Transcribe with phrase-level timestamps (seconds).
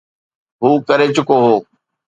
[0.61, 1.55] هو ڪري چڪو هو.